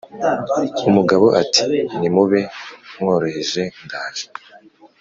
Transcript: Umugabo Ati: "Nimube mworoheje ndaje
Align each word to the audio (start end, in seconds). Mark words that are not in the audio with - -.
Umugabo 0.89 1.25
Ati: 1.41 1.63
"Nimube 1.99 2.39
mworoheje 2.99 3.63
ndaje 3.85 4.25